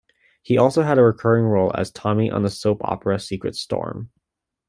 He 0.41 0.57
also 0.57 0.81
had 0.81 0.97
a 0.97 1.03
recurring 1.03 1.45
role 1.45 1.71
as 1.75 1.91
Tommy 1.91 2.31
on 2.31 2.41
the 2.41 2.49
soap 2.49 2.81
opera 2.83 3.19
"Secret 3.19 3.55
Storm". 3.55 4.09